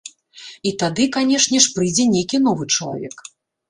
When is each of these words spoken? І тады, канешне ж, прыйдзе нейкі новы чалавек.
І 0.69 0.71
тады, 0.85 1.03
канешне 1.17 1.63
ж, 1.69 1.77
прыйдзе 1.79 2.09
нейкі 2.17 2.45
новы 2.51 2.63
чалавек. 2.75 3.29